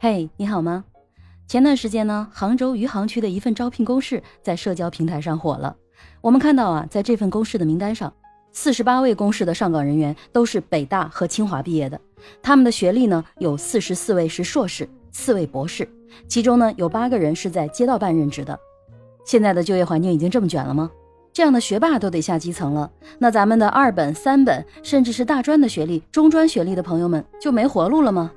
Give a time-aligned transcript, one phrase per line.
[0.00, 0.84] 嘿，你好吗？
[1.48, 5.74] 前段时间呢，杭州余杭区的一份招聘公示在社交平台上火了。
[6.20, 8.12] 我们看到啊，在这份公示的名单上，
[8.52, 12.00] 四十八位公示的上岗人员都是北大和清华毕业的，
[12.40, 15.88] 他们的学历呢有四十四位是硕士，四位博士，
[16.28, 18.56] 其中呢有八个人是在街道办任职的。
[19.24, 20.92] 现在的就业环境已经这么卷了吗？
[21.32, 22.88] 这样的学霸都得下基层了，
[23.18, 28.30] 那咱们的二本、三本，甚至是大专的学历、中专学历的朋友们就没活路了吗？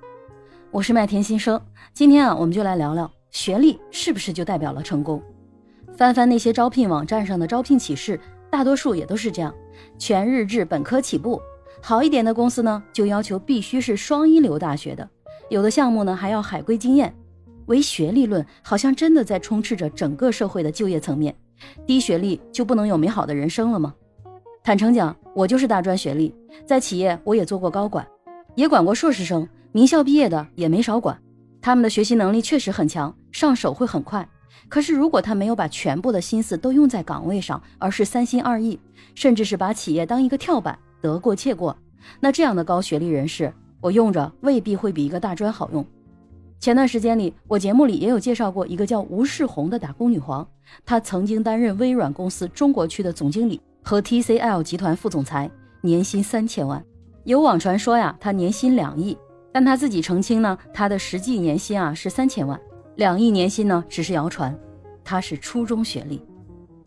[0.73, 1.61] 我是麦田新生，
[1.93, 5.21] 今天啊，我们就来聊聊学历是不是就代表了成功。
[5.98, 8.17] 翻翻那些招聘网站上的招聘启事，
[8.49, 9.53] 大多数也都是这样，
[9.98, 11.41] 全日制本科起步。
[11.81, 15.09] 好一点的公司呢，就要求必须是双一流大学的，
[15.49, 17.13] 有的项目呢还要海归经验。
[17.65, 21.35] 唯学历论好像真的在充斥着整个社会的就业层面，
[21.85, 23.93] 低学历就不能有美好的人生了吗？
[24.63, 26.34] 坦诚讲，我就是大专学历，
[26.65, 28.07] 在企业我也做过高管，
[28.55, 29.45] 也管过硕士生。
[29.73, 31.17] 名校毕业的也没少管，
[31.61, 34.27] 他们的学习能力确实很强，上手会很快。
[34.67, 38.77] 可是如果他没有把全部的心思都用在岗位上，而是三心二意，
[39.15, 41.76] 甚至是把企业当一个跳板，得过且过，
[42.20, 45.85] 那这样的高学历人士，我用着未必会比一个大专好用。
[46.59, 50.48] 前段时间里，我节目里也有介绍过一个叫吴世红的打工女皇，
[50.85, 55.49] 她曾经担任微软公司中国区的总经理和 TCL 集团副总裁，
[55.81, 56.84] 年薪三千万。
[57.24, 59.18] 有网传说呀，她年薪两亿。
[59.52, 62.60] 但他自己澄清呢，他的实际年薪啊是三千万，
[62.96, 64.58] 两亿年薪呢只是谣传。
[65.03, 66.24] 他是初中学历，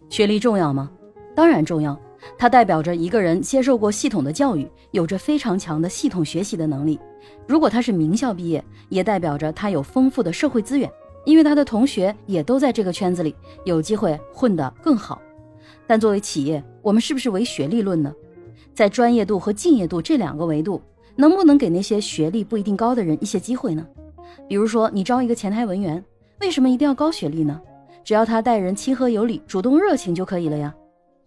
[0.09, 0.91] 学历重要吗？
[1.35, 1.99] 当然重要，
[2.39, 6.99] 它代表着一个人接受过系统的教育，有着非常强的系统学习的能力。
[7.47, 10.91] 如果他是名校毕业，也代表着他有丰富的社会资源，
[11.25, 13.35] 因为他的同学也都在这个圈子里，
[13.65, 15.21] 有机会混得更好。
[15.87, 18.15] 但作为企业，我们是不是唯学历论呢？
[18.73, 20.81] 在专业度和敬业度这两个维度。
[21.17, 23.87] 能不能给那些学历不一定高的人一些机会呢？
[24.49, 26.03] 比如说，你招一个前台文员，
[26.41, 27.61] 为什么一定要高学历呢？
[28.05, 30.75] 只要他待人亲和有礼、主动热情就可以了呀。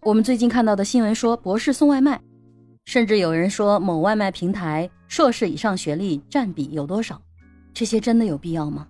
[0.02, 2.20] 我们最近看到的新闻说，博士送外卖，
[2.84, 7.20] 甚至有人说某外卖平台硕士以上学历占比有多少？
[7.74, 8.86] 这些真的有必要吗？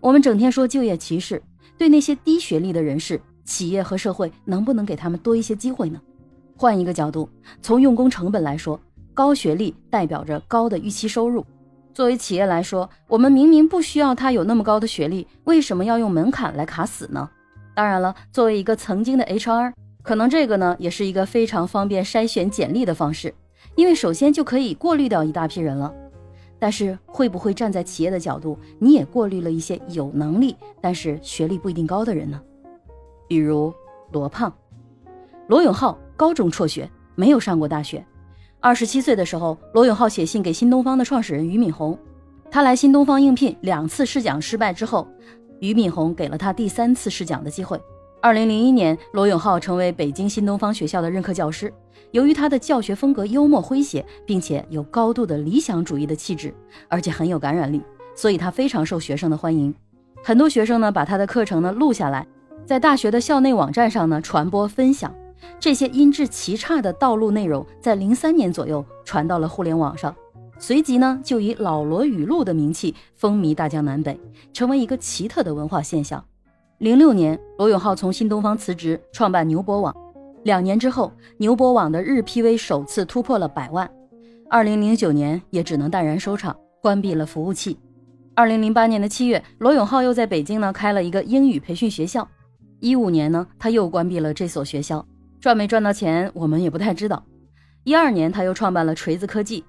[0.00, 1.42] 我们整天说就业歧视，
[1.76, 6.00] 对那些低学历的人士，企业和社会能不能给他们多一些机会呢？
[6.56, 7.28] 换一个角度，
[7.60, 8.80] 从用工成本来说。
[9.16, 11.42] 高学历代表着高的预期收入。
[11.94, 17.30] 作为企业来说，我们明明不需要他有那么高的学历，为什么要用门槛来卡死呢？
[17.74, 19.72] 当然了，作为一个曾经的 HR，
[20.02, 23.34] 可能这个呢也是一个非常方便筛选简历的方式，
[23.74, 25.90] 因为首先就可以过滤掉一大批人了。
[26.58, 32.38] 但是会不会站在企业的角度，你也过滤了一些有能力但是学历不一定高的人呢？
[33.26, 33.72] 比如
[34.12, 34.54] 罗胖、
[35.48, 38.04] 罗永浩，高中辍学，没有上过大学。
[38.60, 41.96] 二十七岁的时候，罗永浩写信给新东方的创始人俞敏洪，
[42.50, 45.06] 他来新东方应聘两次试讲失败之后，
[45.60, 47.80] 俞敏洪给了他第三次试讲的机会。
[48.20, 51.72] 二零零一年，罗永浩成为北京新东方学校的任课教师。
[52.10, 56.52] 由于他的教学风格幽默诙谐，并且有高度的理想主义的气质，
[56.88, 57.80] 而且很有感染力，
[58.16, 59.72] 所以他非常受学生的欢迎。
[60.24, 62.26] 很多学生呢，把他的课程呢录下来，
[62.64, 65.14] 在大学的校内网站上呢传播分享。
[65.58, 70.14] 这些音质奇差的道路内容，在零三年左右传到了互联网上，
[70.58, 74.18] 随即呢，就以老罗语录的名气风靡大江南北，
[74.52, 76.24] 成为一个奇特的文化现象。
[76.78, 79.94] 零六年，罗永浩从新东方辞职，创办牛博网。
[80.44, 83.90] 两年之后，牛博网的日 PV 首次突破了百万。
[84.48, 87.78] 二零零九年，也只能淡然收场，关闭了服务器。
[88.34, 92.28] 二零零八年的七月，罗永浩又在北京呢开了一个英语培训学校。
[92.78, 95.04] 一五年呢，他又关闭了这所学校。
[95.46, 97.24] 赚没赚到钱，我们也不太知道。
[97.84, 99.64] 一二年，他又创办了锤子科技。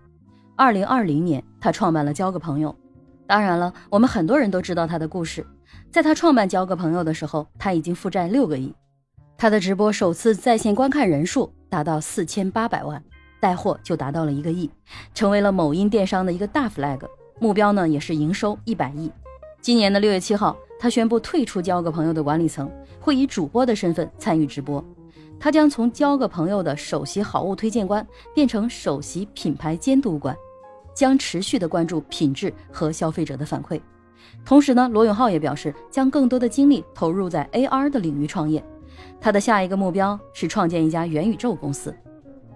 [0.55, 2.75] 二零二零年，他创办了交个朋友。
[3.27, 5.45] 当然了，我们很多人都知道他的故事。
[5.91, 8.73] 在他创办交个朋友的时候，他已经负债六个亿。
[9.37, 12.99] 他的直播首次在线观看人数达到四千八百万，
[13.39, 14.67] 带货就达到了一个亿，
[15.13, 17.01] 成为了某音电商的一个大 flag。
[17.39, 19.11] 目标呢，也是营收一百亿。
[19.61, 22.67] 今年的六月七号，他宣布退出交个朋友的管理层，
[22.99, 24.83] 会以主播的身份参与直播。
[25.39, 30.35] 他将从交个朋友的首席好物推荐官变成首席品牌监督官，
[30.93, 33.79] 将持续的关注品质和消费者的反馈。
[34.43, 38.63] 同时呢，罗永浩也表示将更多的精力投入在 AR 的领域创业。
[39.21, 41.95] 他的下一个目标是创建一家元宇宙公司。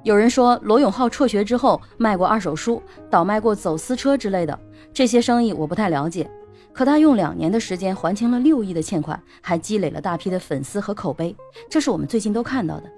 [0.04, 4.60] 有人说罗永浩辍学之后卖过二手书，倒卖过走私车之类的
[4.92, 6.30] 这些生意，我不太了解。
[6.74, 11.36] 可他用两年的时间还清了六亿的欠款，还积累了大批的粉丝和口碑，
[11.70, 12.90] 这是我们最近都看到的。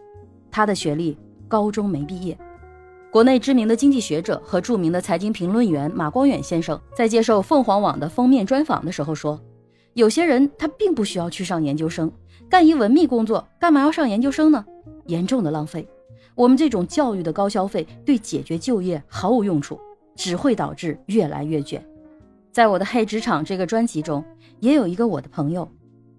[0.52, 1.18] 他的学历
[1.48, 2.38] 高中没毕业，
[3.12, 9.42] 国内知名的经济学者和著名的财经评论员马光远先生在接受凤凰网的封面专访的时候说
[9.94, 12.12] ：“有些人他并不需要去上研究生，
[12.48, 14.64] 干一文秘工作，干嘛要上研究生呢？
[15.08, 15.88] 严重的浪费。
[16.36, 19.80] 我们这种教育的高消费对解决就业毫无用处，
[20.16, 21.84] 只会导致越来越卷。”
[22.54, 24.24] 在我的《黑职场》这个专辑中，
[24.60, 25.68] 也有一个我的朋友，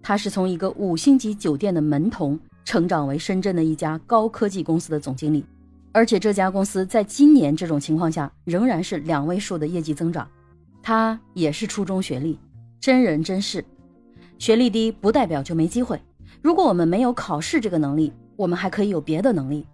[0.02, 5.46] 他是从一个五星级酒店的门童成长为深圳的一家高科技公司的总经理。
[5.92, 10.28] 而且这家公司在今年这种情况下仍然是两位数的业绩增长。
[10.82, 12.36] 他也是初中学历，
[12.80, 13.64] 真人真事。
[14.36, 16.02] 学历低不代表就没机会。
[16.42, 19.64] 如果我们没有考试这个能力，我们还可以有别的能力，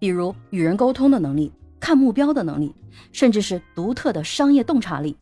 [0.00, 2.74] 比如与人沟通的能力、看目标的能力，
[3.12, 5.16] 甚至是独特的商业洞察力。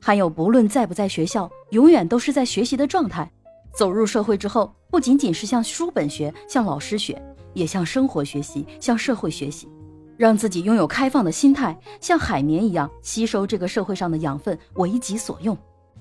[0.00, 3.30] 还有不论在不在学校，永远都是在学习的状态。
[3.74, 7.20] 走入社会之后，不仅仅是向书本学、向老师学，
[7.54, 9.68] 也向生活学习、向社会学习。
[10.16, 15.56] 让自己拥有开放的心态，像海绵一样吸收这个社会上的养分，为己所用。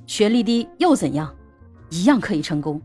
[0.08, 1.36] 学历低又怎样？
[1.90, 2.82] 一样可以成功。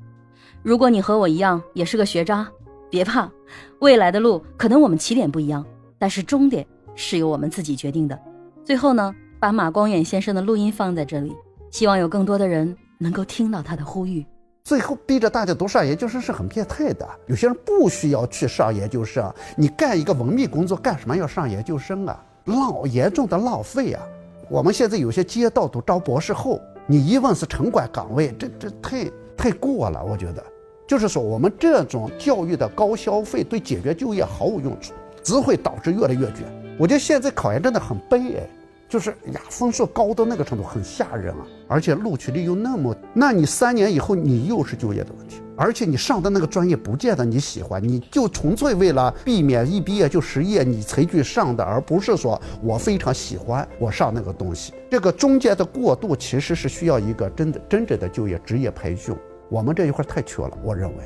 [0.63, 2.51] 如果你和我一样也是个学渣，
[2.91, 3.31] 别怕，
[3.79, 5.65] 未来的路可能我们起点不一样，
[5.99, 6.67] 但是终点
[6.97, 8.19] 是由我们自己决定的。
[8.65, 11.35] 最后呢，把马光远先生的录音放在这里，
[11.71, 14.23] 希望有更多的人能够听到他的呼吁。
[14.63, 17.09] 最后逼着大家都上研究生是很变态的。
[17.27, 22.23] 有些人不需要去上研究生，你干一个文秘工作干什么要上研究生啊？
[22.45, 24.03] 浪严重的浪费啊！
[24.51, 30.05] 我们现在有些街道都招博士后，你一问是城管岗位，这这太太过了。
[30.05, 30.45] 我觉得，
[30.87, 34.93] 就是说我们这种教育的高消费对解决就业毫无用处，
[35.23, 36.45] 只会导致越来越卷。
[36.79, 38.47] 我觉得现在考研真的很悲哀。
[38.91, 54.75] 就是呀，分数高到那个程度很吓人啊，而且录取率又那么，那你三年以后你又是就业的问题，而且你上的那个专业不见得你喜欢，你就纯粹为了避免一毕业就失业你才去上的，而不是说我非常喜欢我上那个东西。
[54.91, 59.15] 这个中间的过渡其实是需要一个真的真正的就业职业培训，
[59.49, 61.05] 我们这一块太缺了，我认为。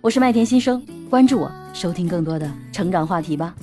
[0.00, 3.54] 我是麦田新生，关注我，收听更多的成长话题吧。